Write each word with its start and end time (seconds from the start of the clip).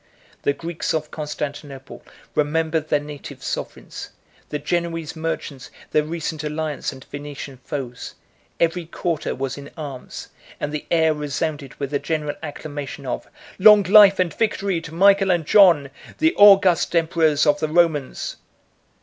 The 0.41 0.53
Greeks 0.53 0.95
of 0.95 1.11
Constantinople 1.11 2.01
remembered 2.33 2.87
their 2.89 2.99
native 2.99 3.43
sovereigns; 3.43 4.09
the 4.49 4.57
Genoese 4.57 5.15
merchants 5.15 5.69
their 5.91 6.01
recent 6.01 6.43
alliance 6.43 6.91
and 6.91 7.03
Venetian 7.03 7.57
foes; 7.57 8.15
every 8.59 8.87
quarter 8.87 9.35
was 9.35 9.59
in 9.59 9.69
arms; 9.77 10.29
and 10.59 10.71
the 10.73 10.87
air 10.89 11.13
resounded 11.13 11.75
with 11.75 11.93
a 11.93 11.99
general 11.99 12.33
acclamation 12.41 13.05
of 13.05 13.27
"Long 13.59 13.83
life 13.83 14.17
and 14.17 14.33
victory 14.33 14.81
to 14.81 14.91
Michael 14.91 15.29
and 15.29 15.45
John, 15.45 15.91
the 16.17 16.33
august 16.35 16.95
emperors 16.95 17.45
of 17.45 17.59
the 17.59 17.67
Romans!" 17.69 18.37